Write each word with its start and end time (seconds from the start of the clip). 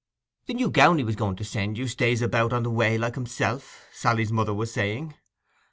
'The 0.47 0.55
new 0.55 0.71
gown 0.71 0.97
he 0.97 1.03
was 1.03 1.15
going 1.15 1.35
to 1.35 1.45
send 1.45 1.77
you 1.77 1.87
stays 1.87 2.23
about 2.23 2.51
on 2.53 2.63
the 2.63 2.71
way 2.71 2.97
like 2.97 3.13
himself,' 3.13 3.85
Sally's 3.93 4.31
mother 4.31 4.51
was 4.51 4.73
saying. 4.73 5.13